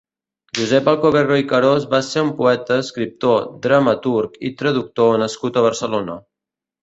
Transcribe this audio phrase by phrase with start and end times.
[0.59, 6.17] Josep Alcoverro i Carós va ser un poeta, escriptor, dramaturg i traductor nascut a Barcelona.